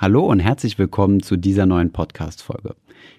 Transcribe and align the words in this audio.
Hallo 0.00 0.24
und 0.24 0.40
herzlich 0.40 0.78
willkommen 0.78 1.22
zu 1.22 1.36
dieser 1.36 1.66
neuen 1.66 1.92
Podcast-Folge. 1.92 2.74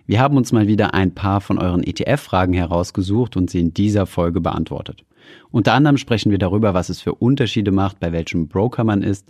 Wir 0.08 0.20
haben 0.20 0.36
uns 0.36 0.52
mal 0.52 0.66
wieder 0.66 0.96
ein 0.96 1.14
paar 1.14 1.40
von 1.40 1.60
euren 1.60 1.84
ETF-Fragen 1.84 2.54
herausgesucht 2.54 3.38
und 3.38 3.52
sie 3.52 3.60
in 3.60 3.72
dieser 3.72 4.08
Folge 4.08 4.42
beantwortet. 4.42 5.06
Unter 5.52 5.74
anderem 5.74 5.98
sprechen 5.98 6.32
wir 6.32 6.40
darüber, 6.40 6.74
was 6.74 6.90
es 6.90 7.00
für 7.00 7.14
Unterschiede 7.14 7.72
macht, 7.72 8.00
bei 8.00 8.12
welchem 8.12 8.48
Broker 8.48 8.84
man 8.84 9.04
ist, 9.04 9.28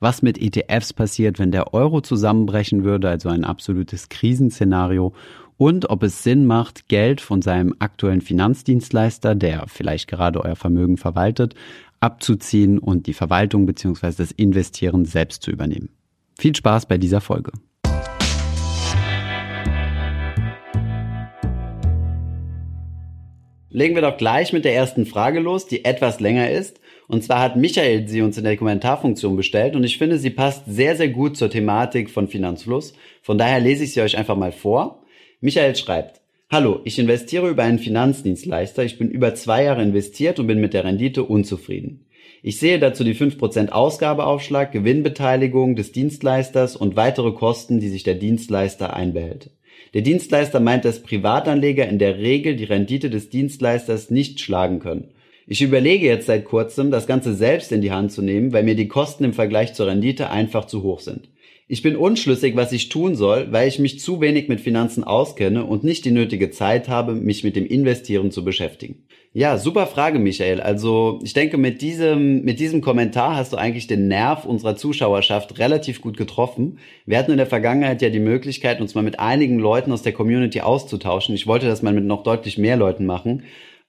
was 0.00 0.22
mit 0.22 0.40
ETFs 0.40 0.94
passiert, 0.94 1.38
wenn 1.38 1.50
der 1.50 1.74
Euro 1.74 2.00
zusammenbrechen 2.00 2.84
würde, 2.84 3.10
also 3.10 3.28
ein 3.28 3.44
absolutes 3.44 4.08
Krisenszenario, 4.08 5.12
und 5.58 5.90
ob 5.90 6.04
es 6.04 6.22
Sinn 6.22 6.46
macht, 6.46 6.88
Geld 6.88 7.20
von 7.20 7.42
seinem 7.42 7.74
aktuellen 7.80 8.22
Finanzdienstleister, 8.22 9.34
der 9.34 9.66
vielleicht 9.66 10.08
gerade 10.08 10.42
euer 10.42 10.56
Vermögen 10.56 10.96
verwaltet, 10.96 11.54
abzuziehen 12.00 12.78
und 12.78 13.06
die 13.06 13.12
Verwaltung 13.12 13.66
bzw. 13.66 14.10
das 14.16 14.30
Investieren 14.30 15.04
selbst 15.04 15.42
zu 15.42 15.50
übernehmen. 15.50 15.90
Viel 16.38 16.54
Spaß 16.54 16.86
bei 16.86 16.98
dieser 16.98 17.20
Folge. 17.20 17.52
Legen 23.70 23.96
wir 23.96 24.02
doch 24.02 24.16
gleich 24.16 24.52
mit 24.52 24.64
der 24.64 24.74
ersten 24.74 25.04
Frage 25.04 25.40
los, 25.40 25.66
die 25.66 25.84
etwas 25.84 26.20
länger 26.20 26.48
ist. 26.50 26.80
Und 27.08 27.24
zwar 27.24 27.40
hat 27.40 27.56
Michael 27.56 28.06
sie 28.08 28.22
uns 28.22 28.38
in 28.38 28.44
der 28.44 28.56
Kommentarfunktion 28.56 29.36
bestellt 29.36 29.74
und 29.74 29.84
ich 29.84 29.98
finde, 29.98 30.18
sie 30.18 30.30
passt 30.30 30.62
sehr, 30.66 30.96
sehr 30.96 31.08
gut 31.08 31.36
zur 31.36 31.50
Thematik 31.50 32.08
von 32.08 32.28
Finanzfluss. 32.28 32.94
Von 33.20 33.36
daher 33.36 33.60
lese 33.60 33.84
ich 33.84 33.92
sie 33.92 34.00
euch 34.00 34.16
einfach 34.16 34.36
mal 34.36 34.52
vor. 34.52 35.02
Michael 35.40 35.74
schreibt, 35.76 36.20
Hallo, 36.50 36.80
ich 36.84 36.98
investiere 36.98 37.48
über 37.48 37.64
einen 37.64 37.80
Finanzdienstleister. 37.80 38.84
Ich 38.84 38.96
bin 38.96 39.10
über 39.10 39.34
zwei 39.34 39.64
Jahre 39.64 39.82
investiert 39.82 40.38
und 40.38 40.46
bin 40.46 40.60
mit 40.60 40.72
der 40.72 40.84
Rendite 40.84 41.24
unzufrieden. 41.24 42.06
Ich 42.46 42.58
sehe 42.58 42.78
dazu 42.78 43.04
die 43.04 43.14
5% 43.14 43.70
Ausgabeaufschlag, 43.70 44.70
Gewinnbeteiligung 44.70 45.76
des 45.76 45.92
Dienstleisters 45.92 46.76
und 46.76 46.94
weitere 46.94 47.32
Kosten, 47.32 47.80
die 47.80 47.88
sich 47.88 48.02
der 48.02 48.16
Dienstleister 48.16 48.94
einbehält. 48.94 49.48
Der 49.94 50.02
Dienstleister 50.02 50.60
meint, 50.60 50.84
dass 50.84 51.02
Privatanleger 51.02 51.88
in 51.88 51.98
der 51.98 52.18
Regel 52.18 52.54
die 52.56 52.64
Rendite 52.64 53.08
des 53.08 53.30
Dienstleisters 53.30 54.10
nicht 54.10 54.40
schlagen 54.40 54.78
können. 54.78 55.08
Ich 55.46 55.62
überlege 55.62 56.04
jetzt 56.04 56.26
seit 56.26 56.44
kurzem, 56.44 56.90
das 56.90 57.06
Ganze 57.06 57.32
selbst 57.32 57.72
in 57.72 57.80
die 57.80 57.92
Hand 57.92 58.12
zu 58.12 58.20
nehmen, 58.20 58.52
weil 58.52 58.64
mir 58.64 58.76
die 58.76 58.88
Kosten 58.88 59.24
im 59.24 59.32
Vergleich 59.32 59.72
zur 59.72 59.86
Rendite 59.86 60.28
einfach 60.28 60.66
zu 60.66 60.82
hoch 60.82 61.00
sind. 61.00 61.30
Ich 61.66 61.80
bin 61.80 61.96
unschlüssig, 61.96 62.56
was 62.56 62.72
ich 62.72 62.90
tun 62.90 63.16
soll, 63.16 63.50
weil 63.50 63.66
ich 63.68 63.78
mich 63.78 63.98
zu 63.98 64.20
wenig 64.20 64.48
mit 64.48 64.60
Finanzen 64.60 65.02
auskenne 65.02 65.64
und 65.64 65.82
nicht 65.82 66.04
die 66.04 66.10
nötige 66.10 66.50
Zeit 66.50 66.90
habe, 66.90 67.14
mich 67.14 67.42
mit 67.42 67.56
dem 67.56 67.64
Investieren 67.64 68.30
zu 68.30 68.44
beschäftigen. 68.44 69.06
Ja, 69.32 69.56
super 69.56 69.86
Frage, 69.86 70.18
Michael. 70.18 70.60
Also 70.60 71.20
ich 71.24 71.32
denke, 71.32 71.56
mit 71.56 71.80
diesem, 71.80 72.44
mit 72.44 72.60
diesem 72.60 72.82
Kommentar 72.82 73.34
hast 73.34 73.54
du 73.54 73.56
eigentlich 73.56 73.86
den 73.86 74.08
Nerv 74.08 74.44
unserer 74.44 74.76
Zuschauerschaft 74.76 75.58
relativ 75.58 76.02
gut 76.02 76.18
getroffen. 76.18 76.78
Wir 77.06 77.16
hatten 77.18 77.32
in 77.32 77.38
der 77.38 77.46
Vergangenheit 77.46 78.02
ja 78.02 78.10
die 78.10 78.20
Möglichkeit, 78.20 78.82
uns 78.82 78.94
mal 78.94 79.02
mit 79.02 79.18
einigen 79.18 79.58
Leuten 79.58 79.90
aus 79.90 80.02
der 80.02 80.12
Community 80.12 80.60
auszutauschen. 80.60 81.34
Ich 81.34 81.46
wollte 81.46 81.66
das 81.66 81.82
mal 81.82 81.94
mit 81.94 82.04
noch 82.04 82.22
deutlich 82.24 82.58
mehr 82.58 82.76
Leuten 82.76 83.06
machen. 83.06 83.42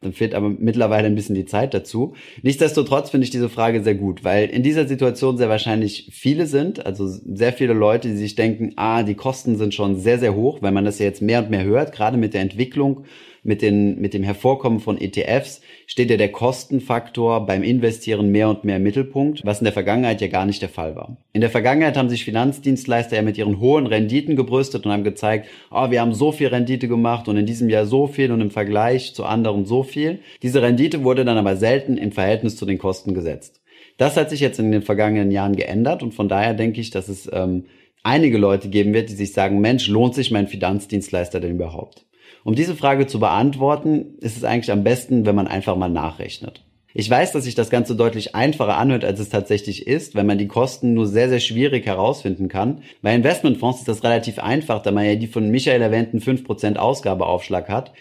Dann 0.06 0.14
fehlt 0.14 0.36
aber 0.36 0.50
mittlerweile 0.50 1.08
ein 1.08 1.16
bisschen 1.16 1.34
die 1.34 1.46
Zeit 1.46 1.74
dazu. 1.74 2.14
Nichtsdestotrotz 2.44 3.10
finde 3.10 3.26
ich 3.26 3.32
diese 3.32 3.50
Frage 3.50 3.82
sehr 3.84 3.96
gut, 3.96 4.24
weil 4.24 4.48
in 4.52 4.62
dieser 4.62 4.88
Situation 4.88 5.36
sehr 5.38 5.50
wahrscheinlich 5.50 6.10
viele 6.12 6.46
sind, 6.46 6.86
also 6.86 7.08
sehr 7.08 7.54
viele 7.54 7.74
Leute, 7.74 8.10
die 8.10 8.16
sich 8.16 8.36
denken, 8.36 8.74
ah, 8.76 9.02
die 9.02 9.16
Kosten 9.16 9.58
sind 9.58 9.74
schon 9.74 10.00
sehr, 10.00 10.20
sehr 10.20 10.36
hoch, 10.36 10.62
weil 10.62 10.72
man 10.72 10.86
das 10.86 11.00
ja 11.00 11.08
jetzt 11.08 11.24
mehr 11.24 11.40
und 11.40 11.50
mehr 11.50 11.64
hört, 11.64 11.92
gerade 11.92 12.18
mit 12.18 12.36
der 12.36 12.42
Entwicklung 12.42 13.06
mit, 13.46 13.62
den, 13.62 14.02
mit 14.02 14.14
dem 14.14 14.24
Hervorkommen 14.24 14.80
von 14.80 15.00
ETFs 15.00 15.62
steht 15.86 16.10
ja 16.10 16.18
der 16.18 16.32
Kostenfaktor 16.32 17.46
beim 17.46 17.62
Investieren 17.62 18.30
mehr 18.30 18.50
und 18.50 18.64
mehr 18.64 18.78
im 18.78 18.84
Mittelpunkt, 18.84 19.42
was 19.46 19.60
in 19.60 19.66
der 19.66 19.74
Vergangenheit 19.74 20.20
ja 20.20 20.28
gar 20.28 20.46
nicht 20.46 20.62
der 20.62 20.70
Fall 20.70 20.96
war. 20.96 21.18
In 21.32 21.42
der 21.42 21.52
Vergangenheit 21.52 21.96
haben 21.96 22.10
sich 22.10 22.26
Finanzdienstleister 22.26 23.16
ja 23.16 23.22
mit 23.22 23.38
ihren 23.38 23.60
hohen 23.60 23.86
Renditen 23.86 24.36
gebrüstet 24.36 24.86
und 24.86 24.92
haben 24.92 25.04
gezeigt, 25.04 25.48
oh, 25.72 25.92
wir 25.92 26.02
haben 26.02 26.14
so 26.14 26.32
viel 26.32 26.48
Rendite 26.48 26.88
gemacht 26.88 27.28
und 27.28 27.38
in 27.38 27.46
diesem 27.46 27.70
Jahr 27.70 27.86
so 27.86 28.08
viel 28.08 28.32
und 28.32 28.42
im 28.42 28.50
Vergleich 28.50 29.14
zu 29.14 29.26
anderen 29.26 29.66
so 29.66 29.84
viel. 29.84 30.20
Diese 30.42 30.64
Rendite 30.64 31.04
wurde 31.04 31.24
dann 31.24 31.38
aber 31.38 31.56
selten 31.56 31.98
im 31.98 32.12
Verhältnis 32.12 32.58
zu 32.58 32.66
den 32.66 32.80
Kosten 32.80 33.14
gesetzt. 33.14 33.62
Das 33.98 34.18
hat 34.18 34.32
sich 34.32 34.40
jetzt 34.40 34.60
in 34.60 34.72
den 34.72 34.82
vergangenen 34.82 35.32
Jahren 35.32 35.56
geändert 35.56 36.02
und 36.02 36.16
von 36.16 36.28
daher 36.28 36.56
denke 36.56 36.82
ich, 36.82 36.90
dass 36.90 37.10
es 37.10 37.30
ähm, 37.32 37.66
einige 38.02 38.40
Leute 38.40 38.70
geben 38.70 38.94
wird, 38.94 39.10
die 39.10 39.16
sich 39.16 39.34
sagen, 39.34 39.62
Mensch, 39.62 39.88
lohnt 39.88 40.16
sich 40.16 40.32
mein 40.32 40.48
Finanzdienstleister 40.48 41.40
denn 41.40 41.52
überhaupt? 41.52 42.06
Um 42.46 42.54
diese 42.54 42.76
Frage 42.76 43.08
zu 43.08 43.20
beantworten, 43.20 44.20
ist 44.20 44.38
es 44.38 44.44
eigentlich 44.44 44.72
am 44.72 44.84
besten, 44.84 45.26
wenn 45.26 45.34
man 45.34 45.48
einfach 45.48 45.76
mal 45.78 45.90
nachrechnet. 45.90 46.64
Ich 46.94 47.10
weiß, 47.10 47.32
dass 47.32 47.46
sich 47.46 47.56
das 47.56 47.72
Ganze 47.72 47.96
deutlich 47.96 48.36
einfacher 48.36 48.78
anhört, 48.78 49.04
als 49.04 49.20
es 49.20 49.30
tatsächlich 49.30 49.88
ist, 49.88 50.14
wenn 50.14 50.28
man 50.28 50.38
die 50.38 50.48
Kosten 50.48 50.94
nur 50.94 51.08
sehr, 51.08 51.28
sehr 51.28 51.40
schwierig 51.40 51.88
herausfinden 51.88 52.48
kann. 52.48 52.84
Bei 53.02 53.16
Investmentfonds 53.16 53.80
ist 53.80 53.88
das 53.88 54.04
relativ 54.04 54.38
einfach, 54.38 54.84
da 54.84 54.92
man 54.92 55.08
ja 55.08 55.16
die 55.16 55.26
von 55.26 55.50
Michael 55.50 55.82
erwähnten 55.82 56.20
5% 56.20 56.76
Ausgabeaufschlag 56.76 57.68
hat 57.68 57.94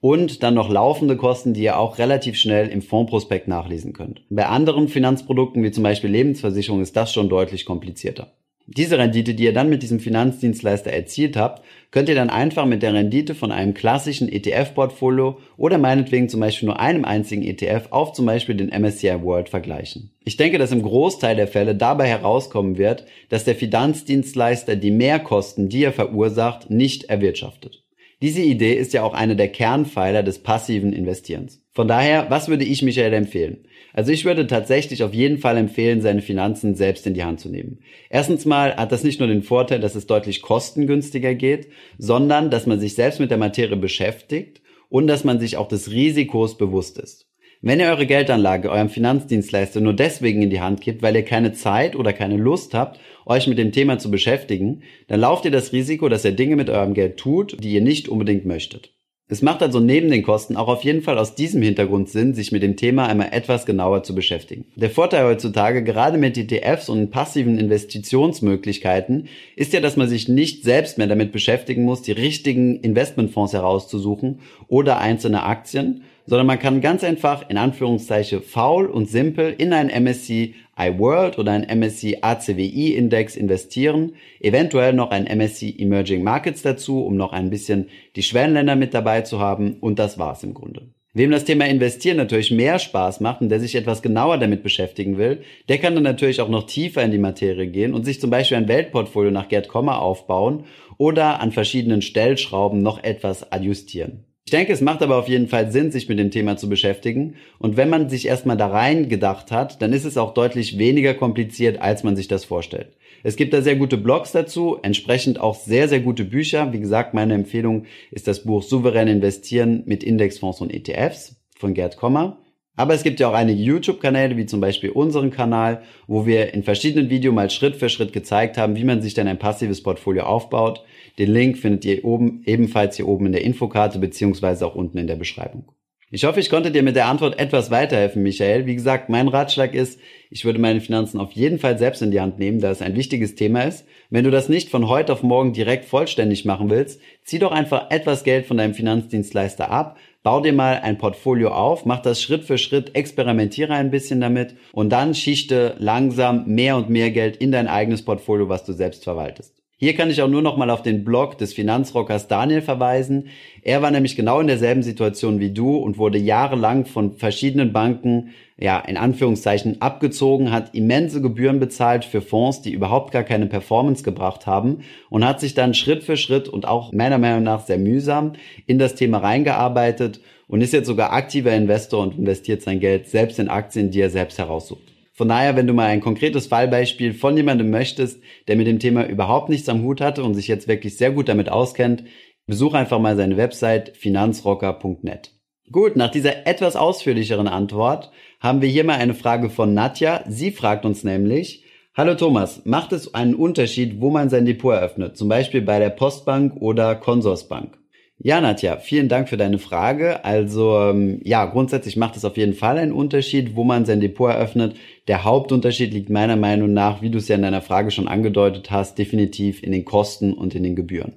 und 0.00 0.44
dann 0.44 0.54
noch 0.54 0.70
laufende 0.70 1.16
Kosten, 1.16 1.52
die 1.52 1.64
ihr 1.64 1.76
auch 1.76 1.98
relativ 1.98 2.36
schnell 2.36 2.68
im 2.68 2.82
Fondsprospekt 2.82 3.48
nachlesen 3.48 3.94
könnt. 3.94 4.22
Bei 4.30 4.46
anderen 4.46 4.86
Finanzprodukten 4.86 5.64
wie 5.64 5.72
zum 5.72 5.82
Beispiel 5.82 6.10
Lebensversicherung 6.10 6.82
ist 6.82 6.96
das 6.96 7.12
schon 7.12 7.28
deutlich 7.28 7.64
komplizierter. 7.64 8.32
Diese 8.70 8.98
Rendite, 8.98 9.32
die 9.32 9.44
ihr 9.44 9.54
dann 9.54 9.70
mit 9.70 9.82
diesem 9.82 9.98
Finanzdienstleister 9.98 10.92
erzielt 10.92 11.38
habt, 11.38 11.64
könnt 11.90 12.10
ihr 12.10 12.14
dann 12.14 12.28
einfach 12.28 12.66
mit 12.66 12.82
der 12.82 12.92
Rendite 12.92 13.34
von 13.34 13.50
einem 13.50 13.72
klassischen 13.72 14.28
ETF-Portfolio 14.28 15.38
oder 15.56 15.78
meinetwegen 15.78 16.28
zum 16.28 16.40
Beispiel 16.40 16.66
nur 16.66 16.78
einem 16.78 17.06
einzigen 17.06 17.42
ETF 17.44 17.86
auf 17.88 18.12
zum 18.12 18.26
Beispiel 18.26 18.56
den 18.56 18.68
MSCI 18.68 19.22
World 19.22 19.48
vergleichen. 19.48 20.10
Ich 20.22 20.36
denke, 20.36 20.58
dass 20.58 20.70
im 20.70 20.82
Großteil 20.82 21.34
der 21.34 21.48
Fälle 21.48 21.76
dabei 21.76 22.08
herauskommen 22.08 22.76
wird, 22.76 23.06
dass 23.30 23.44
der 23.44 23.54
Finanzdienstleister 23.54 24.76
die 24.76 24.90
Mehrkosten, 24.90 25.70
die 25.70 25.84
er 25.84 25.94
verursacht, 25.94 26.68
nicht 26.68 27.04
erwirtschaftet. 27.04 27.82
Diese 28.20 28.42
Idee 28.42 28.74
ist 28.74 28.92
ja 28.92 29.02
auch 29.02 29.14
eine 29.14 29.34
der 29.34 29.48
Kernpfeiler 29.48 30.22
des 30.22 30.42
passiven 30.42 30.92
Investierens. 30.92 31.62
Von 31.78 31.86
daher, 31.86 32.28
was 32.28 32.48
würde 32.48 32.64
ich 32.64 32.82
Michael 32.82 33.12
empfehlen? 33.12 33.58
Also 33.92 34.10
ich 34.10 34.24
würde 34.24 34.48
tatsächlich 34.48 35.04
auf 35.04 35.14
jeden 35.14 35.38
Fall 35.38 35.56
empfehlen, 35.56 36.00
seine 36.00 36.22
Finanzen 36.22 36.74
selbst 36.74 37.06
in 37.06 37.14
die 37.14 37.22
Hand 37.22 37.38
zu 37.38 37.48
nehmen. 37.48 37.78
Erstens 38.10 38.44
mal 38.46 38.74
hat 38.74 38.90
das 38.90 39.04
nicht 39.04 39.20
nur 39.20 39.28
den 39.28 39.44
Vorteil, 39.44 39.78
dass 39.78 39.94
es 39.94 40.08
deutlich 40.08 40.42
kostengünstiger 40.42 41.36
geht, 41.36 41.68
sondern 41.96 42.50
dass 42.50 42.66
man 42.66 42.80
sich 42.80 42.96
selbst 42.96 43.20
mit 43.20 43.30
der 43.30 43.38
Materie 43.38 43.76
beschäftigt 43.76 44.60
und 44.88 45.06
dass 45.06 45.22
man 45.22 45.38
sich 45.38 45.56
auch 45.56 45.68
des 45.68 45.92
Risikos 45.92 46.58
bewusst 46.58 46.98
ist. 46.98 47.28
Wenn 47.62 47.78
ihr 47.78 47.86
eure 47.86 48.06
Geldanlage 48.06 48.72
eurem 48.72 48.88
Finanzdienstleister 48.88 49.80
nur 49.80 49.94
deswegen 49.94 50.42
in 50.42 50.50
die 50.50 50.60
Hand 50.60 50.80
gibt, 50.80 51.02
weil 51.02 51.14
ihr 51.14 51.24
keine 51.24 51.52
Zeit 51.52 51.94
oder 51.94 52.12
keine 52.12 52.38
Lust 52.38 52.74
habt, 52.74 52.98
euch 53.24 53.46
mit 53.46 53.58
dem 53.58 53.70
Thema 53.70 54.00
zu 54.00 54.10
beschäftigen, 54.10 54.82
dann 55.06 55.20
lauft 55.20 55.44
ihr 55.44 55.52
das 55.52 55.72
Risiko, 55.72 56.08
dass 56.08 56.24
er 56.24 56.32
Dinge 56.32 56.56
mit 56.56 56.70
eurem 56.70 56.94
Geld 56.94 57.18
tut, 57.18 57.56
die 57.62 57.74
ihr 57.74 57.82
nicht 57.82 58.08
unbedingt 58.08 58.46
möchtet. 58.46 58.97
Es 59.30 59.42
macht 59.42 59.62
also 59.62 59.78
neben 59.78 60.10
den 60.10 60.22
Kosten 60.22 60.56
auch 60.56 60.68
auf 60.68 60.84
jeden 60.84 61.02
Fall 61.02 61.18
aus 61.18 61.34
diesem 61.34 61.60
Hintergrund 61.60 62.08
Sinn, 62.08 62.32
sich 62.32 62.50
mit 62.50 62.62
dem 62.62 62.76
Thema 62.76 63.06
einmal 63.08 63.28
etwas 63.32 63.66
genauer 63.66 64.02
zu 64.02 64.14
beschäftigen. 64.14 64.64
Der 64.74 64.88
Vorteil 64.88 65.26
heutzutage, 65.26 65.84
gerade 65.84 66.16
mit 66.16 66.38
ETFs 66.38 66.88
und 66.88 67.10
passiven 67.10 67.58
Investitionsmöglichkeiten, 67.58 69.28
ist 69.54 69.74
ja, 69.74 69.80
dass 69.80 69.98
man 69.98 70.08
sich 70.08 70.28
nicht 70.28 70.64
selbst 70.64 70.96
mehr 70.96 71.08
damit 71.08 71.30
beschäftigen 71.30 71.84
muss, 71.84 72.00
die 72.00 72.12
richtigen 72.12 72.80
Investmentfonds 72.80 73.52
herauszusuchen 73.52 74.40
oder 74.66 74.98
einzelne 74.98 75.42
Aktien, 75.42 76.04
sondern 76.24 76.46
man 76.46 76.58
kann 76.58 76.80
ganz 76.80 77.04
einfach 77.04 77.50
in 77.50 77.58
Anführungszeichen 77.58 78.40
faul 78.40 78.86
und 78.86 79.10
simpel 79.10 79.54
in 79.56 79.74
ein 79.74 79.88
MSCI 79.88 80.54
World 80.78 81.38
oder 81.38 81.52
ein 81.52 81.66
MSCI 81.78 82.18
ACWI 82.22 82.94
Index 82.94 83.36
investieren, 83.36 84.14
eventuell 84.40 84.92
noch 84.92 85.10
ein 85.10 85.24
MSCI 85.24 85.74
Emerging 85.78 86.22
Markets 86.22 86.62
dazu, 86.62 87.04
um 87.04 87.16
noch 87.16 87.32
ein 87.32 87.50
bisschen 87.50 87.88
die 88.16 88.22
Schwellenländer 88.22 88.76
mit 88.76 88.94
dabei 88.94 89.22
zu 89.22 89.40
haben 89.40 89.78
und 89.80 89.98
das 89.98 90.18
war's 90.18 90.44
im 90.44 90.54
Grunde. 90.54 90.88
Wem 91.14 91.32
das 91.32 91.44
Thema 91.44 91.66
Investieren 91.66 92.16
natürlich 92.16 92.52
mehr 92.52 92.78
Spaß 92.78 93.18
macht 93.20 93.40
und 93.40 93.48
der 93.48 93.58
sich 93.58 93.74
etwas 93.74 94.02
genauer 94.02 94.38
damit 94.38 94.62
beschäftigen 94.62 95.18
will, 95.18 95.42
der 95.68 95.78
kann 95.78 95.94
dann 95.94 96.04
natürlich 96.04 96.40
auch 96.40 96.48
noch 96.48 96.66
tiefer 96.66 97.02
in 97.02 97.10
die 97.10 97.18
Materie 97.18 97.66
gehen 97.66 97.92
und 97.92 98.04
sich 98.04 98.20
zum 98.20 98.30
Beispiel 98.30 98.56
ein 98.56 98.68
Weltportfolio 98.68 99.32
nach 99.32 99.48
Gerd 99.48 99.66
Kommer 99.66 100.00
aufbauen 100.00 100.64
oder 100.96 101.40
an 101.40 101.50
verschiedenen 101.50 102.02
Stellschrauben 102.02 102.82
noch 102.82 103.02
etwas 103.02 103.50
adjustieren. 103.50 104.27
Ich 104.48 104.50
denke, 104.50 104.72
es 104.72 104.80
macht 104.80 105.02
aber 105.02 105.16
auf 105.16 105.28
jeden 105.28 105.46
Fall 105.46 105.70
Sinn, 105.70 105.92
sich 105.92 106.08
mit 106.08 106.18
dem 106.18 106.30
Thema 106.30 106.56
zu 106.56 106.70
beschäftigen. 106.70 107.34
Und 107.58 107.76
wenn 107.76 107.90
man 107.90 108.08
sich 108.08 108.26
erstmal 108.26 108.56
da 108.56 108.68
rein 108.68 109.10
gedacht 109.10 109.52
hat, 109.52 109.82
dann 109.82 109.92
ist 109.92 110.06
es 110.06 110.16
auch 110.16 110.32
deutlich 110.32 110.78
weniger 110.78 111.12
kompliziert, 111.12 111.82
als 111.82 112.02
man 112.02 112.16
sich 112.16 112.28
das 112.28 112.46
vorstellt. 112.46 112.96
Es 113.22 113.36
gibt 113.36 113.52
da 113.52 113.60
sehr 113.60 113.76
gute 113.76 113.98
Blogs 113.98 114.32
dazu, 114.32 114.78
entsprechend 114.80 115.38
auch 115.38 115.54
sehr, 115.54 115.86
sehr 115.86 116.00
gute 116.00 116.24
Bücher. 116.24 116.72
Wie 116.72 116.80
gesagt, 116.80 117.12
meine 117.12 117.34
Empfehlung 117.34 117.84
ist 118.10 118.26
das 118.26 118.44
Buch 118.44 118.62
Souverän 118.62 119.06
investieren 119.06 119.82
mit 119.84 120.02
Indexfonds 120.02 120.62
und 120.62 120.72
ETFs 120.72 121.36
von 121.54 121.74
Gerd 121.74 121.98
Kommer. 121.98 122.38
Aber 122.78 122.94
es 122.94 123.02
gibt 123.02 123.18
ja 123.18 123.28
auch 123.28 123.34
einige 123.34 123.60
YouTube-Kanäle, 123.60 124.36
wie 124.36 124.46
zum 124.46 124.60
Beispiel 124.60 124.90
unseren 124.90 125.32
Kanal, 125.32 125.82
wo 126.06 126.26
wir 126.26 126.54
in 126.54 126.62
verschiedenen 126.62 127.10
Videos 127.10 127.34
mal 127.34 127.50
Schritt 127.50 127.74
für 127.74 127.88
Schritt 127.88 128.12
gezeigt 128.12 128.56
haben, 128.56 128.76
wie 128.76 128.84
man 128.84 129.02
sich 129.02 129.14
denn 129.14 129.26
ein 129.26 129.40
passives 129.40 129.82
Portfolio 129.82 130.22
aufbaut. 130.22 130.84
Den 131.18 131.32
Link 131.32 131.58
findet 131.58 131.84
ihr 131.84 132.04
oben, 132.04 132.42
ebenfalls 132.46 132.94
hier 132.94 133.08
oben 133.08 133.26
in 133.26 133.32
der 133.32 133.42
Infokarte 133.42 133.98
beziehungsweise 133.98 134.64
auch 134.64 134.76
unten 134.76 134.96
in 134.96 135.08
der 135.08 135.16
Beschreibung. 135.16 135.64
Ich 136.10 136.24
hoffe, 136.24 136.40
ich 136.40 136.48
konnte 136.48 136.70
dir 136.70 136.82
mit 136.82 136.96
der 136.96 137.06
Antwort 137.06 137.38
etwas 137.38 137.70
weiterhelfen, 137.70 138.22
Michael. 138.22 138.64
Wie 138.64 138.76
gesagt, 138.76 139.10
mein 139.10 139.28
Ratschlag 139.28 139.74
ist, 139.74 140.00
ich 140.30 140.46
würde 140.46 140.58
meine 140.58 140.80
Finanzen 140.80 141.18
auf 141.20 141.32
jeden 141.32 141.58
Fall 141.58 141.78
selbst 141.78 142.00
in 142.00 142.10
die 142.10 142.20
Hand 142.20 142.38
nehmen, 142.38 142.60
da 142.60 142.70
es 142.70 142.80
ein 142.80 142.96
wichtiges 142.96 143.34
Thema 143.34 143.64
ist. 143.64 143.86
Wenn 144.08 144.24
du 144.24 144.30
das 144.30 144.48
nicht 144.48 144.70
von 144.70 144.88
heute 144.88 145.12
auf 145.12 145.22
morgen 145.22 145.52
direkt 145.52 145.84
vollständig 145.84 146.46
machen 146.46 146.70
willst, 146.70 147.00
zieh 147.24 147.38
doch 147.38 147.52
einfach 147.52 147.90
etwas 147.90 148.24
Geld 148.24 148.46
von 148.46 148.56
deinem 148.56 148.72
Finanzdienstleister 148.72 149.70
ab, 149.70 149.98
bau 150.22 150.40
dir 150.40 150.52
mal 150.52 150.80
ein 150.80 150.98
Portfolio 150.98 151.50
auf, 151.50 151.84
mach 151.84 152.00
das 152.00 152.22
Schritt 152.22 152.44
für 152.44 152.58
Schritt, 152.58 152.94
experimentiere 152.94 153.72
ein 153.74 153.90
bisschen 153.90 154.20
damit 154.20 154.56
und 154.72 154.90
dann 154.90 155.14
schichte 155.14 155.74
langsam 155.78 156.46
mehr 156.46 156.76
und 156.76 156.90
mehr 156.90 157.10
Geld 157.10 157.36
in 157.36 157.52
dein 157.52 157.68
eigenes 157.68 158.04
Portfolio, 158.04 158.48
was 158.48 158.64
du 158.64 158.72
selbst 158.72 159.04
verwaltest. 159.04 159.57
Hier 159.80 159.94
kann 159.94 160.10
ich 160.10 160.20
auch 160.22 160.28
nur 160.28 160.42
noch 160.42 160.56
mal 160.56 160.70
auf 160.70 160.82
den 160.82 161.04
Blog 161.04 161.38
des 161.38 161.54
Finanzrockers 161.54 162.26
Daniel 162.26 162.62
verweisen. 162.62 163.28
Er 163.62 163.80
war 163.80 163.92
nämlich 163.92 164.16
genau 164.16 164.40
in 164.40 164.48
derselben 164.48 164.82
Situation 164.82 165.38
wie 165.38 165.52
du 165.52 165.76
und 165.76 165.98
wurde 165.98 166.18
jahrelang 166.18 166.84
von 166.84 167.12
verschiedenen 167.12 167.72
Banken, 167.72 168.30
ja, 168.58 168.80
in 168.80 168.96
Anführungszeichen 168.96 169.80
abgezogen, 169.80 170.50
hat 170.50 170.74
immense 170.74 171.22
Gebühren 171.22 171.60
bezahlt 171.60 172.04
für 172.04 172.20
Fonds, 172.20 172.60
die 172.60 172.72
überhaupt 172.72 173.12
gar 173.12 173.22
keine 173.22 173.46
Performance 173.46 174.02
gebracht 174.02 174.48
haben 174.48 174.78
und 175.10 175.24
hat 175.24 175.38
sich 175.38 175.54
dann 175.54 175.74
Schritt 175.74 176.02
für 176.02 176.16
Schritt 176.16 176.48
und 176.48 176.66
auch 176.66 176.92
meiner 176.92 177.18
Meinung 177.18 177.44
nach 177.44 177.64
sehr 177.64 177.78
mühsam 177.78 178.32
in 178.66 178.80
das 178.80 178.96
Thema 178.96 179.18
reingearbeitet 179.18 180.20
und 180.48 180.60
ist 180.60 180.72
jetzt 180.72 180.88
sogar 180.88 181.12
aktiver 181.12 181.52
Investor 181.52 182.02
und 182.02 182.18
investiert 182.18 182.62
sein 182.62 182.80
Geld 182.80 183.08
selbst 183.08 183.38
in 183.38 183.48
Aktien, 183.48 183.92
die 183.92 184.00
er 184.00 184.10
selbst 184.10 184.38
heraussucht. 184.38 184.97
Von 185.18 185.30
daher, 185.30 185.56
wenn 185.56 185.66
du 185.66 185.72
mal 185.72 185.86
ein 185.88 186.00
konkretes 186.00 186.46
Fallbeispiel 186.46 187.12
von 187.12 187.36
jemandem 187.36 187.70
möchtest, 187.70 188.22
der 188.46 188.54
mit 188.54 188.68
dem 188.68 188.78
Thema 188.78 189.04
überhaupt 189.04 189.48
nichts 189.48 189.68
am 189.68 189.82
Hut 189.82 190.00
hatte 190.00 190.22
und 190.22 190.34
sich 190.34 190.46
jetzt 190.46 190.68
wirklich 190.68 190.96
sehr 190.96 191.10
gut 191.10 191.28
damit 191.28 191.48
auskennt, 191.50 192.04
besuch 192.46 192.72
einfach 192.74 193.00
mal 193.00 193.16
seine 193.16 193.36
Website 193.36 193.96
finanzrocker.net. 193.96 195.32
Gut, 195.72 195.96
nach 195.96 196.12
dieser 196.12 196.46
etwas 196.46 196.76
ausführlicheren 196.76 197.48
Antwort 197.48 198.12
haben 198.38 198.62
wir 198.62 198.68
hier 198.68 198.84
mal 198.84 198.94
eine 198.94 199.14
Frage 199.14 199.50
von 199.50 199.74
Nadja. 199.74 200.22
Sie 200.28 200.52
fragt 200.52 200.84
uns 200.84 201.02
nämlich, 201.02 201.64
Hallo 201.96 202.14
Thomas, 202.14 202.64
macht 202.64 202.92
es 202.92 203.12
einen 203.12 203.34
Unterschied, 203.34 204.00
wo 204.00 204.10
man 204.10 204.30
sein 204.30 204.46
Depot 204.46 204.72
eröffnet, 204.72 205.16
zum 205.16 205.28
Beispiel 205.28 205.62
bei 205.62 205.80
der 205.80 205.90
Postbank 205.90 206.54
oder 206.62 206.94
Consorsbank? 206.94 207.76
Ja, 208.20 208.40
Nadja, 208.40 208.78
vielen 208.78 209.08
Dank 209.08 209.28
für 209.28 209.36
deine 209.36 209.58
Frage. 209.58 210.24
Also 210.24 210.76
ähm, 210.76 211.20
ja, 211.22 211.44
grundsätzlich 211.44 211.96
macht 211.96 212.16
es 212.16 212.24
auf 212.24 212.36
jeden 212.36 212.54
Fall 212.54 212.76
einen 212.78 212.90
Unterschied, 212.92 213.54
wo 213.54 213.62
man 213.62 213.84
sein 213.84 214.00
Depot 214.00 214.28
eröffnet. 214.28 214.74
Der 215.06 215.22
Hauptunterschied 215.22 215.92
liegt 215.94 216.10
meiner 216.10 216.34
Meinung 216.34 216.72
nach, 216.72 217.00
wie 217.00 217.10
du 217.10 217.18
es 217.18 217.28
ja 217.28 217.36
in 217.36 217.42
deiner 217.42 217.62
Frage 217.62 217.92
schon 217.92 218.08
angedeutet 218.08 218.72
hast, 218.72 218.98
definitiv 218.98 219.62
in 219.62 219.70
den 219.70 219.84
Kosten 219.84 220.32
und 220.32 220.56
in 220.56 220.64
den 220.64 220.74
Gebühren. 220.74 221.12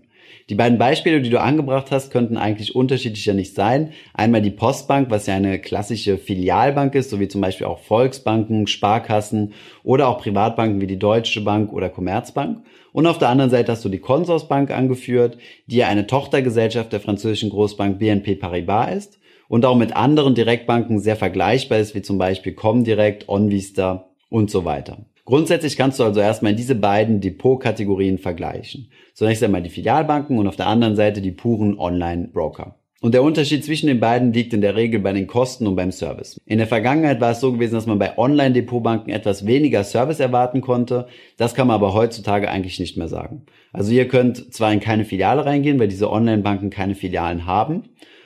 Die 0.51 0.55
beiden 0.55 0.77
Beispiele, 0.77 1.21
die 1.21 1.29
du 1.29 1.39
angebracht 1.39 1.91
hast, 1.91 2.11
könnten 2.11 2.35
eigentlich 2.35 2.75
unterschiedlicher 2.75 3.33
nicht 3.33 3.55
sein. 3.55 3.93
Einmal 4.13 4.41
die 4.41 4.49
Postbank, 4.49 5.09
was 5.09 5.25
ja 5.25 5.35
eine 5.35 5.59
klassische 5.59 6.17
Filialbank 6.17 6.93
ist, 6.93 7.09
sowie 7.09 7.29
zum 7.29 7.39
Beispiel 7.39 7.67
auch 7.67 7.79
Volksbanken, 7.79 8.67
Sparkassen 8.67 9.53
oder 9.85 10.09
auch 10.09 10.17
Privatbanken 10.17 10.81
wie 10.81 10.87
die 10.87 10.99
Deutsche 10.99 11.39
Bank 11.39 11.71
oder 11.71 11.87
Commerzbank. 11.87 12.65
Und 12.91 13.07
auf 13.07 13.17
der 13.17 13.29
anderen 13.29 13.49
Seite 13.49 13.71
hast 13.71 13.85
du 13.85 13.87
die 13.87 13.99
Consorsbank 13.99 14.71
angeführt, 14.71 15.37
die 15.67 15.77
ja 15.77 15.87
eine 15.87 16.05
Tochtergesellschaft 16.05 16.91
der 16.91 16.99
französischen 16.99 17.49
Großbank 17.49 17.97
BNP 17.97 18.35
Paribas 18.35 18.93
ist 18.93 19.19
und 19.47 19.63
auch 19.63 19.77
mit 19.77 19.95
anderen 19.95 20.35
Direktbanken 20.35 20.99
sehr 20.99 21.15
vergleichbar 21.15 21.79
ist, 21.79 21.95
wie 21.95 22.01
zum 22.01 22.17
Beispiel 22.17 22.51
Comdirect, 22.51 23.29
OnVista 23.29 24.09
und 24.29 24.51
so 24.51 24.65
weiter. 24.65 24.97
Grundsätzlich 25.31 25.77
kannst 25.77 25.97
du 25.97 26.03
also 26.03 26.19
erstmal 26.19 26.53
diese 26.55 26.75
beiden 26.75 27.21
Depotkategorien 27.21 28.17
vergleichen. 28.17 28.91
Zunächst 29.13 29.41
einmal 29.41 29.61
die 29.61 29.69
Filialbanken 29.69 30.37
und 30.37 30.45
auf 30.45 30.57
der 30.57 30.67
anderen 30.67 30.97
Seite 30.97 31.21
die 31.21 31.31
puren 31.31 31.79
Online-Broker. 31.79 32.75
Und 32.99 33.13
der 33.13 33.23
Unterschied 33.23 33.63
zwischen 33.63 33.87
den 33.87 34.01
beiden 34.01 34.33
liegt 34.33 34.51
in 34.53 34.59
der 34.59 34.75
Regel 34.75 34.99
bei 34.99 35.13
den 35.13 35.27
Kosten 35.27 35.67
und 35.67 35.77
beim 35.77 35.93
Service. 35.93 36.37
In 36.45 36.57
der 36.57 36.67
Vergangenheit 36.67 37.21
war 37.21 37.31
es 37.31 37.39
so 37.39 37.53
gewesen, 37.53 37.75
dass 37.75 37.85
man 37.85 37.97
bei 37.97 38.17
Online-Depotbanken 38.17 39.13
etwas 39.13 39.45
weniger 39.45 39.85
Service 39.85 40.19
erwarten 40.19 40.59
konnte. 40.59 41.07
Das 41.37 41.55
kann 41.55 41.67
man 41.67 41.75
aber 41.75 41.93
heutzutage 41.93 42.49
eigentlich 42.49 42.81
nicht 42.81 42.97
mehr 42.97 43.07
sagen. 43.07 43.45
Also 43.71 43.93
ihr 43.93 44.09
könnt 44.09 44.53
zwar 44.53 44.73
in 44.73 44.81
keine 44.81 45.05
Filiale 45.05 45.45
reingehen, 45.45 45.79
weil 45.79 45.87
diese 45.87 46.11
Online-Banken 46.11 46.71
keine 46.71 46.93
Filialen 46.93 47.45
haben. 47.45 47.83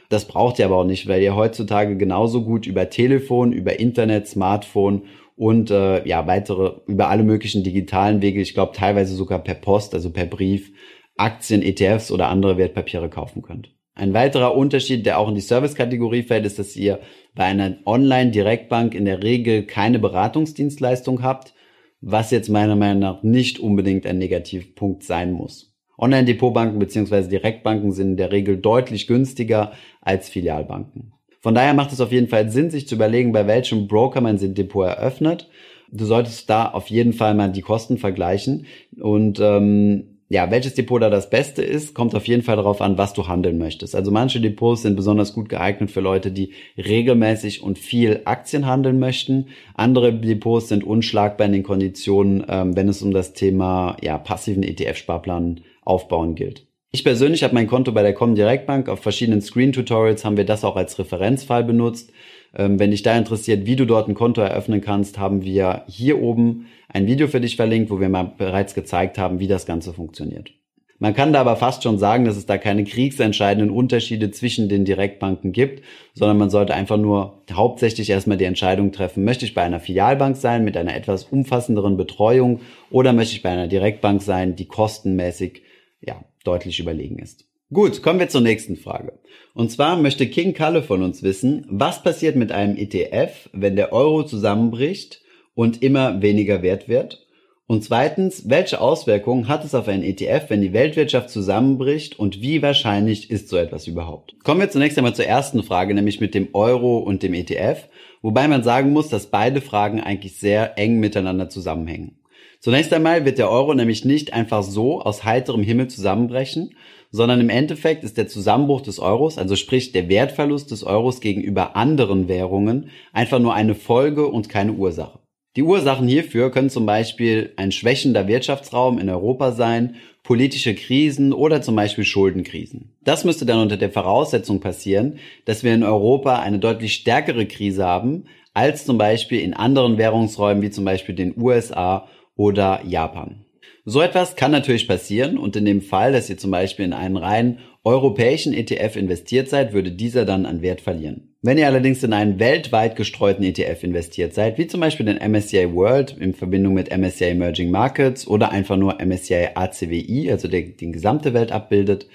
Das 0.09 0.25
braucht 0.25 0.57
ihr 0.57 0.65
aber 0.65 0.77
auch 0.77 0.85
nicht, 0.85 1.07
weil 1.07 1.21
ihr 1.21 1.35
heutzutage 1.35 1.97
genauso 1.97 2.43
gut 2.43 2.65
über 2.65 2.89
Telefon, 2.89 3.53
über 3.53 3.79
Internet, 3.79 4.27
Smartphone 4.27 5.03
und 5.35 5.71
äh, 5.71 6.07
ja 6.07 6.27
weitere 6.27 6.79
über 6.87 7.09
alle 7.09 7.23
möglichen 7.23 7.63
digitalen 7.63 8.21
Wege, 8.21 8.41
ich 8.41 8.53
glaube 8.53 8.75
teilweise 8.75 9.15
sogar 9.15 9.39
per 9.39 9.55
Post, 9.55 9.93
also 9.93 10.11
per 10.11 10.25
Brief, 10.25 10.71
Aktien, 11.17 11.61
ETFs 11.61 12.11
oder 12.11 12.29
andere 12.29 12.57
Wertpapiere 12.57 13.09
kaufen 13.09 13.41
könnt. 13.41 13.69
Ein 13.97 14.13
weiterer 14.13 14.55
Unterschied, 14.55 15.05
der 15.05 15.19
auch 15.19 15.29
in 15.29 15.35
die 15.35 15.41
Service-Kategorie 15.41 16.23
fällt, 16.23 16.45
ist, 16.45 16.59
dass 16.59 16.75
ihr 16.75 16.99
bei 17.33 17.45
einer 17.45 17.77
Online-Direktbank 17.85 18.93
in 18.93 19.05
der 19.05 19.23
Regel 19.23 19.63
keine 19.63 19.99
Beratungsdienstleistung 19.99 21.23
habt, 21.23 21.53
was 22.01 22.31
jetzt 22.31 22.49
meiner 22.49 22.75
Meinung 22.75 22.99
nach 22.99 23.23
nicht 23.23 23.59
unbedingt 23.59 24.05
ein 24.05 24.17
Negativpunkt 24.17 25.03
sein 25.03 25.31
muss. 25.31 25.73
Online-Depotbanken 25.97 26.77
bzw. 26.77 27.29
Direktbanken 27.29 27.93
sind 27.93 28.11
in 28.11 28.17
der 28.17 28.33
Regel 28.33 28.57
deutlich 28.57 29.07
günstiger 29.07 29.71
als 30.01 30.27
Filialbanken. 30.27 31.14
Von 31.45 31.53
daher 31.53 31.75
macht 31.75 31.91
es 31.91 32.01
auf 32.01 32.11
jeden 32.11 32.27
Fall 32.27 32.49
Sinn, 32.49 32.71
sich 32.71 32.87
zu 32.87 32.95
überlegen, 32.95 33.31
bei 33.31 33.45
welchem 33.45 33.87
Broker 33.87 34.19
man 34.19 34.39
sein 34.39 34.55
Depot 34.55 34.83
eröffnet. 34.83 35.47
Du 35.91 36.03
solltest 36.05 36.49
da 36.49 36.65
auf 36.69 36.87
jeden 36.87 37.13
Fall 37.13 37.35
mal 37.35 37.51
die 37.51 37.61
Kosten 37.61 37.99
vergleichen 37.99 38.65
und 38.99 39.39
ähm, 39.39 40.17
ja, 40.27 40.49
welches 40.49 40.73
Depot 40.73 40.99
da 40.99 41.11
das 41.11 41.29
Beste 41.29 41.61
ist, 41.61 41.93
kommt 41.93 42.15
auf 42.15 42.27
jeden 42.27 42.41
Fall 42.41 42.55
darauf 42.55 42.81
an, 42.81 42.97
was 42.97 43.13
du 43.13 43.27
handeln 43.27 43.59
möchtest. 43.59 43.95
Also 43.95 44.09
manche 44.09 44.41
Depots 44.41 44.81
sind 44.81 44.95
besonders 44.95 45.35
gut 45.35 45.47
geeignet 45.47 45.91
für 45.91 46.01
Leute, 46.01 46.31
die 46.31 46.53
regelmäßig 46.79 47.61
und 47.61 47.77
viel 47.77 48.21
Aktien 48.25 48.65
handeln 48.65 48.97
möchten. 48.97 49.49
Andere 49.75 50.15
Depots 50.15 50.69
sind 50.69 50.83
unschlagbar 50.83 51.45
in 51.45 51.53
den 51.53 51.61
Konditionen, 51.61 52.43
ähm, 52.49 52.75
wenn 52.75 52.89
es 52.89 53.03
um 53.03 53.11
das 53.11 53.33
Thema 53.33 53.97
ja, 54.01 54.17
passiven 54.17 54.63
ETF-Sparplan 54.63 55.61
aufbauen 55.83 56.33
gilt. 56.33 56.65
Ich 56.95 57.03
persönlich 57.03 57.43
habe 57.43 57.53
mein 57.53 57.67
Konto 57.67 57.91
bei 57.91 58.03
der 58.03 58.13
Comdirect 58.13 58.67
Bank. 58.67 58.87
Auf 58.87 59.01
verschiedenen 59.01 59.41
Screen-Tutorials 59.41 60.23
haben 60.23 60.37
wir 60.37 60.45
das 60.45 60.63
auch 60.63 60.77
als 60.77 60.97
Referenzfall 60.97 61.65
benutzt. 61.65 62.13
Ähm, 62.55 62.79
wenn 62.79 62.91
dich 62.91 63.03
da 63.03 63.17
interessiert, 63.17 63.65
wie 63.65 63.75
du 63.75 63.83
dort 63.83 64.07
ein 64.07 64.13
Konto 64.13 64.39
eröffnen 64.39 64.79
kannst, 64.79 65.19
haben 65.19 65.43
wir 65.43 65.83
hier 65.89 66.21
oben 66.21 66.67
ein 66.87 67.05
Video 67.05 67.27
für 67.27 67.41
dich 67.41 67.57
verlinkt, 67.57 67.89
wo 67.89 67.99
wir 67.99 68.07
mal 68.07 68.31
bereits 68.37 68.75
gezeigt 68.75 69.17
haben, 69.17 69.41
wie 69.41 69.47
das 69.47 69.65
Ganze 69.65 69.91
funktioniert. 69.91 70.53
Man 70.97 71.13
kann 71.13 71.33
da 71.33 71.41
aber 71.41 71.57
fast 71.57 71.83
schon 71.83 71.99
sagen, 71.99 72.23
dass 72.23 72.37
es 72.37 72.45
da 72.45 72.57
keine 72.57 72.85
kriegsentscheidenden 72.85 73.75
Unterschiede 73.75 74.31
zwischen 74.31 74.69
den 74.69 74.85
Direktbanken 74.85 75.51
gibt, 75.51 75.83
sondern 76.13 76.37
man 76.37 76.49
sollte 76.49 76.75
einfach 76.75 76.95
nur 76.95 77.41
hauptsächlich 77.51 78.09
erstmal 78.09 78.37
die 78.37 78.45
Entscheidung 78.45 78.93
treffen, 78.93 79.25
möchte 79.25 79.43
ich 79.43 79.53
bei 79.53 79.63
einer 79.63 79.81
Filialbank 79.81 80.37
sein 80.37 80.63
mit 80.63 80.77
einer 80.77 80.95
etwas 80.95 81.25
umfassenderen 81.25 81.97
Betreuung 81.97 82.61
oder 82.89 83.11
möchte 83.11 83.35
ich 83.35 83.43
bei 83.43 83.49
einer 83.49 83.67
Direktbank 83.67 84.21
sein, 84.21 84.55
die 84.55 84.65
kostenmäßig 84.65 85.61
ja, 86.05 86.23
deutlich 86.43 86.79
überlegen 86.79 87.19
ist. 87.19 87.45
Gut, 87.73 88.03
kommen 88.03 88.19
wir 88.19 88.29
zur 88.29 88.41
nächsten 88.41 88.75
Frage. 88.75 89.19
Und 89.53 89.71
zwar 89.71 89.97
möchte 89.97 90.27
King 90.27 90.53
Kalle 90.53 90.83
von 90.83 91.01
uns 91.01 91.23
wissen, 91.23 91.65
was 91.67 92.03
passiert 92.03 92.35
mit 92.35 92.51
einem 92.51 92.77
ETF, 92.77 93.49
wenn 93.53 93.75
der 93.75 93.91
Euro 93.91 94.23
zusammenbricht 94.23 95.21
und 95.55 95.81
immer 95.81 96.21
weniger 96.21 96.61
wert 96.61 96.87
wird? 96.87 97.25
Und 97.67 97.83
zweitens, 97.83 98.47
welche 98.47 98.79
Auswirkungen 98.79 99.47
hat 99.47 99.65
es 99.65 99.73
auf 99.73 99.87
einen 99.87 100.03
ETF, 100.03 100.49
wenn 100.49 100.61
die 100.61 100.73
Weltwirtschaft 100.73 101.31
zusammenbricht 101.31 102.19
und 102.19 102.39
wie 102.39 102.61
wahrscheinlich 102.61 103.31
ist 103.31 103.49
so 103.49 103.57
etwas 103.57 103.87
überhaupt? 103.87 104.35
Kommen 104.43 104.61
wir 104.61 104.69
zunächst 104.69 104.99
einmal 104.99 105.15
zur 105.15 105.25
ersten 105.25 105.63
Frage, 105.63 105.95
nämlich 105.95 106.21
mit 106.21 106.35
dem 106.35 106.49
Euro 106.53 106.99
und 106.99 107.23
dem 107.23 107.33
ETF, 107.33 107.87
wobei 108.21 108.47
man 108.47 108.61
sagen 108.61 108.91
muss, 108.91 109.09
dass 109.09 109.31
beide 109.31 109.61
Fragen 109.61 109.99
eigentlich 109.99 110.37
sehr 110.37 110.77
eng 110.77 110.99
miteinander 110.99 111.49
zusammenhängen. 111.49 112.19
Zunächst 112.65 112.91
einmal 112.93 113.25
wird 113.25 113.37
der 113.37 113.51
Euro 113.51 113.75
nämlich 113.75 114.05
nicht 114.05 114.33
einfach 114.33 114.63
so 114.63 114.99
aus 114.99 115.23
heiterem 115.23 115.61
Himmel 115.61 115.87
zusammenbrechen, 115.87 116.73
sondern 117.11 117.39
im 117.39 117.49
Endeffekt 117.49 118.03
ist 118.03 118.17
der 118.17 118.27
Zusammenbruch 118.27 118.81
des 118.81 118.97
Euros, 118.97 119.37
also 119.37 119.55
sprich 119.55 119.91
der 119.91 120.09
Wertverlust 120.09 120.71
des 120.71 120.83
Euros 120.83 121.21
gegenüber 121.21 121.75
anderen 121.75 122.27
Währungen, 122.27 122.89
einfach 123.13 123.37
nur 123.37 123.53
eine 123.53 123.75
Folge 123.75 124.25
und 124.25 124.49
keine 124.49 124.71
Ursache. 124.71 125.19
Die 125.55 125.61
Ursachen 125.61 126.07
hierfür 126.07 126.49
können 126.49 126.71
zum 126.71 126.87
Beispiel 126.87 127.53
ein 127.55 127.71
schwächender 127.71 128.27
Wirtschaftsraum 128.27 128.97
in 128.97 129.11
Europa 129.11 129.51
sein, 129.51 129.97
politische 130.23 130.73
Krisen 130.73 131.33
oder 131.33 131.61
zum 131.61 131.75
Beispiel 131.75 132.03
Schuldenkrisen. 132.03 132.95
Das 133.03 133.25
müsste 133.25 133.45
dann 133.45 133.59
unter 133.59 133.77
der 133.77 133.91
Voraussetzung 133.91 134.59
passieren, 134.59 135.19
dass 135.45 135.63
wir 135.63 135.75
in 135.75 135.83
Europa 135.83 136.39
eine 136.39 136.57
deutlich 136.57 136.95
stärkere 136.95 137.45
Krise 137.45 137.85
haben 137.85 138.23
als 138.55 138.85
zum 138.85 138.97
Beispiel 138.97 139.41
in 139.41 139.53
anderen 139.53 139.99
Währungsräumen 139.99 140.63
wie 140.63 140.71
zum 140.71 140.85
Beispiel 140.85 141.13
den 141.13 141.39
USA 141.39 142.07
oder 142.35 142.81
Japan. 142.85 143.45
So 143.87 144.01
etwas 144.01 144.35
kann 144.35 144.51
natürlich 144.51 144.87
passieren 144.87 145.37
und 145.37 145.55
in 145.55 145.65
dem 145.65 145.81
Fall, 145.81 146.11
dass 146.11 146.29
ihr 146.29 146.37
zum 146.37 146.51
Beispiel 146.51 146.85
in 146.85 146.93
einen 146.93 147.17
rein 147.17 147.59
europäischen 147.83 148.51
ETF 148.51 148.95
investiert 148.95 149.47
seid, 149.47 149.73
würde 149.73 149.91
dieser 149.91 150.25
dann 150.25 150.47
an 150.47 150.63
Wert 150.63 150.81
verlieren. 150.81 151.35
Wenn 151.43 151.59
ihr 151.59 151.67
allerdings 151.67 152.01
in 152.01 152.11
einen 152.11 152.39
weltweit 152.39 152.95
gestreuten 152.95 153.43
ETF 153.43 153.83
investiert 153.83 154.33
seid, 154.33 154.57
wie 154.57 154.65
zum 154.65 154.79
Beispiel 154.79 155.05
den 155.05 155.31
MSCI 155.31 155.71
World 155.71 156.17
in 156.19 156.33
Verbindung 156.33 156.73
mit 156.73 156.95
MSCI 156.95 157.25
Emerging 157.25 157.69
Markets 157.69 158.25
oder 158.25 158.51
einfach 158.51 158.77
nur 158.77 158.99
MSCI 158.99 159.49
ACWI, 159.53 160.31
also 160.31 160.47
der 160.47 160.63
die 160.63 160.91
gesamte 160.91 161.35
Welt 161.35 161.51
abbildet, 161.51 162.07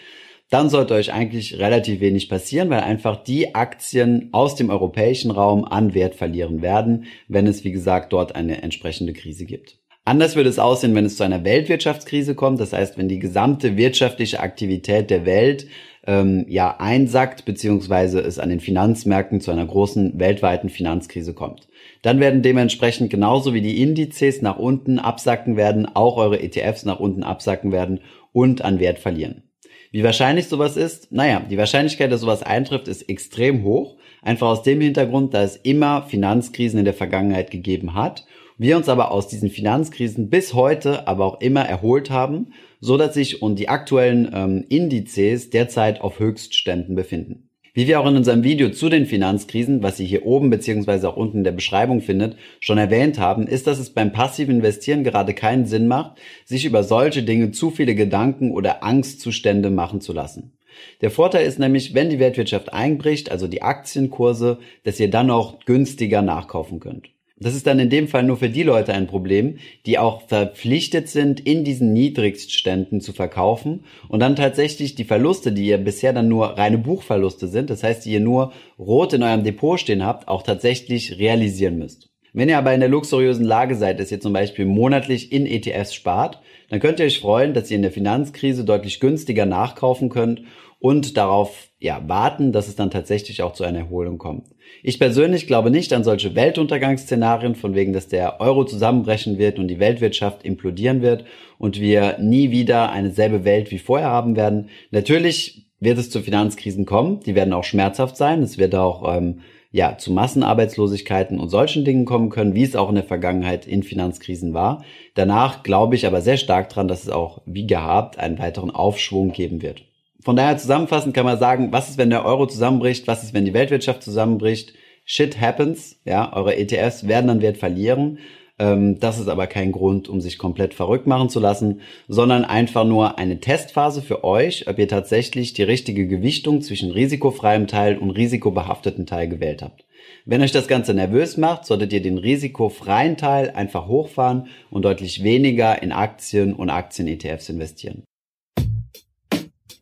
dann 0.51 0.69
sollte 0.69 0.95
euch 0.95 1.13
eigentlich 1.13 1.61
relativ 1.61 2.01
wenig 2.01 2.29
passieren, 2.29 2.71
weil 2.71 2.81
einfach 2.81 3.23
die 3.23 3.55
Aktien 3.55 4.31
aus 4.33 4.57
dem 4.57 4.69
europäischen 4.69 5.31
Raum 5.31 5.65
an 5.65 5.95
Wert 5.95 6.17
verlieren 6.17 6.61
werden, 6.61 7.05
wenn 7.29 7.47
es, 7.47 7.63
wie 7.63 7.71
gesagt, 7.71 8.13
dort 8.13 8.35
eine 8.35 8.61
entsprechende 8.63 9.13
Krise 9.13 9.45
gibt. 9.45 9.80
Anders 10.11 10.35
würde 10.35 10.49
es 10.49 10.59
aussehen, 10.59 10.93
wenn 10.97 11.05
es 11.05 11.17
zu 11.17 11.23
einer 11.23 11.45
Weltwirtschaftskrise 11.45 12.35
kommt. 12.35 12.59
Das 12.59 12.73
heißt, 12.73 12.99
wenn 12.99 13.07
die 13.07 13.21
gesamte 13.21 13.77
wirtschaftliche 13.77 14.41
Aktivität 14.41 15.09
der 15.09 15.25
Welt 15.25 15.69
ähm, 16.05 16.47
ja 16.49 16.79
einsackt, 16.81 17.45
beziehungsweise 17.45 18.19
es 18.19 18.41
an 18.41 18.49
den 18.49 18.59
Finanzmärkten 18.59 19.41
zu 19.41 19.53
einer 19.53 19.65
großen 19.65 20.19
weltweiten 20.19 20.69
Finanzkrise 20.69 21.33
kommt. 21.33 21.69
Dann 22.03 22.19
werden 22.19 22.43
dementsprechend 22.43 23.09
genauso 23.09 23.55
wie 23.55 23.61
die 23.61 23.81
Indizes 23.81 24.43
nach 24.43 24.59
unten 24.59 24.99
absacken 24.99 25.57
werden, 25.57 25.87
auch 25.87 26.17
eure 26.17 26.43
ETFs 26.43 26.85
nach 26.85 26.99
unten 26.99 27.23
absacken 27.23 27.71
werden 27.71 28.01
und 28.33 28.63
an 28.63 28.81
Wert 28.81 28.99
verlieren. 28.99 29.45
Wie 29.93 30.03
wahrscheinlich 30.03 30.49
sowas 30.49 30.77
ist? 30.77 31.13
Naja, 31.13 31.47
die 31.49 31.57
Wahrscheinlichkeit, 31.57 32.11
dass 32.11 32.23
sowas 32.23 32.43
eintrifft, 32.43 32.89
ist 32.89 33.09
extrem 33.09 33.63
hoch. 33.63 33.97
Einfach 34.23 34.49
aus 34.49 34.65
dem 34.65 34.81
Hintergrund, 34.81 35.35
da 35.35 35.45
es 35.45 35.55
immer 35.55 36.03
Finanzkrisen 36.03 36.81
in 36.81 36.85
der 36.85 36.95
Vergangenheit 36.95 37.53
gegeben 37.53 37.95
hat. 37.95 38.25
Wir 38.63 38.77
uns 38.77 38.91
aber 38.91 39.11
aus 39.11 39.27
diesen 39.27 39.49
Finanzkrisen 39.49 40.29
bis 40.29 40.53
heute 40.53 41.09
aber 41.09 41.25
auch 41.25 41.41
immer 41.41 41.63
erholt 41.63 42.11
haben, 42.11 42.53
so 42.79 42.99
dass 42.99 43.15
sich 43.15 43.41
und 43.41 43.59
die 43.59 43.71
aktuellen 43.71 44.31
ähm, 44.35 44.67
Indizes 44.69 45.49
derzeit 45.49 46.03
auf 46.03 46.19
Höchstständen 46.19 46.95
befinden. 46.95 47.49
Wie 47.73 47.87
wir 47.87 47.99
auch 47.99 48.07
in 48.07 48.19
unserem 48.19 48.45
Video 48.45 48.69
zu 48.69 48.91
den 48.91 49.07
Finanzkrisen, 49.07 49.83
was 49.83 49.99
ihr 49.99 50.05
hier 50.05 50.27
oben 50.27 50.51
beziehungsweise 50.51 51.09
auch 51.09 51.17
unten 51.17 51.39
in 51.39 51.45
der 51.45 51.53
Beschreibung 51.53 52.03
findet, 52.03 52.37
schon 52.61 52.77
erwähnt 52.77 53.19
haben, 53.19 53.47
ist, 53.47 53.67
dass 53.67 53.79
es 53.79 53.95
beim 53.95 54.13
passiven 54.13 54.57
Investieren 54.57 55.05
gerade 55.05 55.33
keinen 55.33 55.65
Sinn 55.65 55.89
macht, 55.89 56.21
sich 56.45 56.67
über 56.67 56.85
solche 56.85 57.23
Dinge 57.23 57.53
zu 57.53 57.71
viele 57.71 57.95
Gedanken 57.95 58.51
oder 58.51 58.85
Angstzustände 58.85 59.71
machen 59.71 60.03
zu 60.03 60.13
lassen. 60.13 60.53
Der 61.01 61.11
Vorteil 61.11 61.47
ist 61.47 61.59
nämlich, 61.59 61.95
wenn 61.95 62.11
die 62.11 62.19
Weltwirtschaft 62.19 62.75
einbricht, 62.75 63.31
also 63.31 63.49
die 63.49 63.63
Aktienkurse, 63.63 64.59
dass 64.85 65.01
ihr 65.01 65.09
dann 65.09 65.31
auch 65.31 65.65
günstiger 65.65 66.21
nachkaufen 66.21 66.79
könnt. 66.79 67.09
Das 67.43 67.55
ist 67.55 67.67
dann 67.67 67.79
in 67.79 67.89
dem 67.89 68.07
Fall 68.07 68.23
nur 68.23 68.37
für 68.37 68.51
die 68.51 68.63
Leute 68.63 68.93
ein 68.93 69.07
Problem, 69.07 69.57
die 69.87 69.99
auch 69.99 70.29
verpflichtet 70.29 71.09
sind, 71.09 71.41
in 71.41 71.65
diesen 71.65 71.95
Niedrigstständen 71.95 73.01
zu 73.01 73.15
verkaufen 73.15 73.85
und 74.09 74.21
dann 74.21 74.37
tatsächlich 74.37 74.95
die 74.95 75.05
Verluste, 75.05 75.51
die 75.51 75.67
ihr 75.67 75.79
bisher 75.79 76.13
dann 76.13 76.29
nur 76.29 76.59
reine 76.59 76.77
Buchverluste 76.77 77.49
sind, 77.49 77.71
das 77.71 77.83
heißt, 77.83 78.05
die 78.05 78.13
ihr 78.13 78.21
nur 78.21 78.53
rot 78.79 79.15
in 79.15 79.23
eurem 79.23 79.43
Depot 79.43 79.81
stehen 79.81 80.05
habt, 80.05 80.29
auch 80.29 80.43
tatsächlich 80.43 81.19
realisieren 81.19 81.79
müsst. 81.79 82.10
Wenn 82.33 82.49
ihr 82.49 82.59
aber 82.59 82.75
in 82.75 82.81
der 82.81 82.89
luxuriösen 82.89 83.45
Lage 83.45 83.75
seid, 83.75 83.99
dass 83.99 84.13
ihr 84.13 84.21
zum 84.21 84.33
Beispiel 84.33 84.67
monatlich 84.67 85.33
in 85.33 85.47
ETFs 85.47 85.95
spart, 85.95 86.41
dann 86.69 86.81
könnt 86.81 87.01
ihr 87.01 87.07
euch 87.07 87.21
freuen, 87.21 87.55
dass 87.55 87.71
ihr 87.71 87.77
in 87.77 87.83
der 87.83 87.91
Finanzkrise 87.91 88.65
deutlich 88.65 89.01
günstiger 89.01 89.47
nachkaufen 89.47 90.09
könnt 90.09 90.43
und 90.79 91.17
darauf 91.17 91.69
ja, 91.79 92.03
warten, 92.07 92.53
dass 92.53 92.69
es 92.69 92.77
dann 92.77 92.91
tatsächlich 92.91 93.43
auch 93.43 93.53
zu 93.53 93.65
einer 93.65 93.81
Erholung 93.81 94.19
kommt. 94.19 94.47
Ich 94.83 94.99
persönlich 94.99 95.47
glaube 95.47 95.71
nicht 95.71 95.93
an 95.93 96.05
solche 96.05 96.35
Weltuntergangsszenarien, 96.35 97.55
von 97.55 97.75
wegen, 97.75 97.93
dass 97.93 98.09
der 98.09 98.41
Euro 98.41 98.65
zusammenbrechen 98.65 99.39
wird 99.39 99.59
und 99.59 99.69
die 99.69 99.79
Weltwirtschaft 99.79 100.43
implodieren 100.43 101.03
wird 101.03 101.25
und 101.59 101.81
wir 101.81 102.19
nie 102.19 102.51
wieder 102.51 102.91
eine 102.93 103.11
selbe 103.11 103.45
Welt 103.45 103.71
wie 103.71 103.79
vorher 103.79 104.09
haben 104.09 104.37
werden. 104.37 104.69
Natürlich 104.91 105.67
wird 105.81 105.99
es 105.99 106.11
zu 106.11 106.21
Finanzkrisen 106.21 106.87
kommen, 106.87 107.21
die 107.21 107.35
werden 107.35 107.53
auch 107.53 107.65
schmerzhaft 107.65 108.17
sein, 108.17 108.43
es 108.43 108.59
wird 108.59 108.75
auch 108.75 109.17
ähm, 109.17 109.41
ja, 109.73 109.97
zu 109.97 110.13
Massenarbeitslosigkeiten 110.13 111.39
und 111.39 111.49
solchen 111.49 111.85
Dingen 111.85 112.05
kommen 112.05 112.31
können, 112.31 112.55
wie 112.55 112.65
es 112.65 112.75
auch 112.75 112.89
in 112.89 112.97
der 112.97 113.05
Vergangenheit 113.05 113.67
in 113.67 113.83
Finanzkrisen 113.83 114.53
war. 114.53 114.85
Danach 115.15 115.63
glaube 115.63 115.95
ich 115.95 116.07
aber 116.07 116.23
sehr 116.23 116.39
stark 116.39 116.69
dran, 116.69 116.89
dass 116.89 117.05
es 117.05 117.09
auch 117.09 117.43
wie 117.47 117.67
gehabt 117.67 118.19
einen 118.19 118.39
weiteren 118.39 118.71
Aufschwung 118.71 119.33
geben 119.33 119.63
wird. 119.63 119.85
Von 120.23 120.37
daher 120.37 120.59
zusammenfassend 120.59 121.15
kann 121.15 121.25
man 121.25 121.39
sagen, 121.39 121.73
was 121.73 121.89
ist, 121.89 121.99
wenn 121.99 122.11
der 122.11 122.25
Euro 122.27 122.47
zusammenbricht? 122.47 123.07
Was 123.07 123.23
ist, 123.23 123.33
wenn 123.33 123.45
die 123.45 123.55
Weltwirtschaft 123.55 124.03
zusammenbricht? 124.03 124.75
Shit 125.05 125.41
happens. 125.41 125.99
Ja, 126.05 126.33
eure 126.35 126.57
ETFs 126.57 127.07
werden 127.09 127.29
dann 127.29 127.41
Wert 127.41 127.57
verlieren. 127.57 128.19
Ähm, 128.61 129.01
das 129.01 129.19
ist 129.19 129.29
aber 129.29 129.47
kein 129.47 129.73
Grund, 129.73 130.09
um 130.09 130.21
sich 130.21 130.37
komplett 130.39 130.75
verrückt 130.75 131.07
machen 131.07 131.31
zu 131.31 131.41
lassen, 131.41 131.81
sondern 132.09 132.45
einfach 132.45 132.85
nur 132.85 133.19
eine 133.19 133.41
Testphase 133.41 134.03
für 134.03 134.23
euch, 134.23 134.69
ob 134.69 134.79
ihr 134.79 134.87
tatsächlich 134.87 135.55
die 135.55 135.63
richtige 135.63 136.07
Gewichtung 136.07 136.61
zwischen 136.61 136.91
risikofreiem 136.91 137.67
Teil 137.67 137.97
und 137.97 138.11
risikobehafteten 138.11 139.07
Teil 139.07 139.29
gewählt 139.29 139.63
habt. 139.63 139.87
Wenn 140.27 140.43
euch 140.43 140.53
das 140.53 140.69
Ganze 140.69 140.93
nervös 140.93 141.39
macht, 141.39 141.65
solltet 141.65 141.95
ihr 141.95 142.03
den 142.03 142.19
risikofreien 142.19 143.17
Teil 143.17 143.51
einfach 143.51 143.89
hochfahren 143.89 144.49
und 144.71 144.85
deutlich 144.85 145.25
weniger 145.25 145.83
in 145.83 145.93
Aktien 145.93 146.53
und 146.53 146.69
Aktien-ETFs 146.69 147.49
investieren. 147.49 148.05